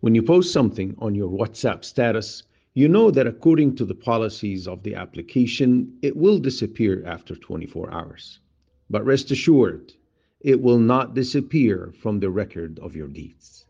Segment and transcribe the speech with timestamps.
[0.00, 4.66] When you post something on your WhatsApp status, you know that according to the policies
[4.66, 8.40] of the application, it will disappear after 24 hours.
[8.88, 9.92] But rest assured,
[10.40, 13.66] it will not disappear from the record of your deeds.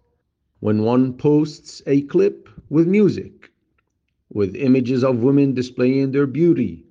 [0.61, 3.51] When one posts a clip with music,
[4.33, 6.85] with images of women displaying their beauty,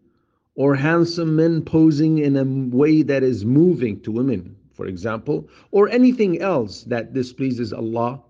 [0.56, 2.44] or handsome men posing in a
[2.76, 8.22] way that is moving to women, for example, or anything else that displeases Allah,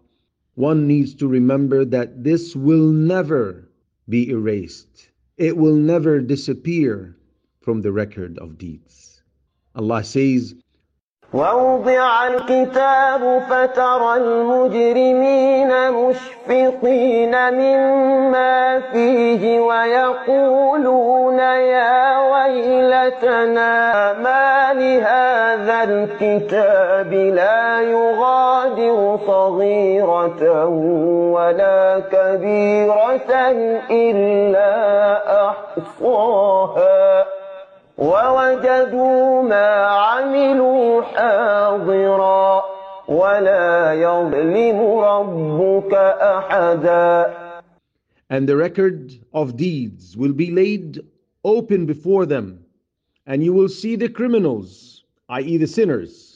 [0.58, 3.68] one needs to remember that this will never
[4.08, 5.10] be erased.
[5.36, 7.16] It will never disappear
[7.60, 9.22] from the record of deeds.
[9.74, 10.54] Allah says,
[11.34, 23.72] ووضع الكتاب فترى المجرمين مشفقين مما فيه ويقولون يا ويلتنا
[24.12, 28.47] ما لهذا الكتاب لا يغادر
[29.27, 30.65] صغيرة
[31.35, 33.31] ولا كبيرة
[33.91, 34.71] إلا
[35.49, 37.25] أحصاها
[37.97, 42.63] ووجدوا ما عملوا حاضرا
[43.07, 47.33] ولا يظلم ربك أحدا
[48.31, 50.99] And the record of deeds will be laid
[51.43, 52.63] open before them,
[53.25, 56.28] and you will see the criminals, i.e., the sinners.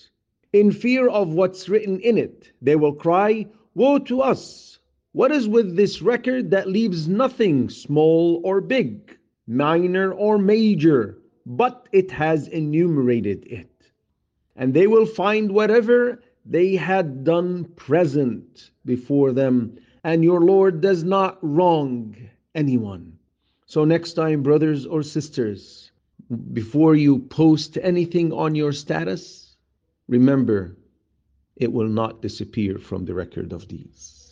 [0.53, 4.79] In fear of what's written in it, they will cry, Woe to us!
[5.11, 11.19] What is with this record that leaves nothing small or big, minor or major?
[11.45, 13.69] but it has enumerated it.
[14.55, 21.03] And they will find whatever they had done present before them, and your Lord does
[21.03, 22.15] not wrong
[22.53, 23.17] anyone.
[23.65, 25.91] So, next time, brothers or sisters,
[26.53, 29.52] before you post anything on your status,
[30.07, 30.77] remember
[31.55, 34.22] it will not disappear from the record of deeds.